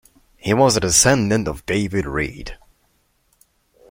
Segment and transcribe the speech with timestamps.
[0.35, 2.57] He was a descendant of David Reed.